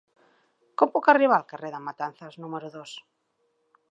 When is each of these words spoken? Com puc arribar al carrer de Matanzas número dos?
Com 0.81 0.93
puc 0.95 1.09
arribar 1.13 1.35
al 1.37 1.45
carrer 1.51 1.69
de 1.75 1.83
Matanzas 1.89 2.39
número 2.45 2.75
dos? 2.79 2.97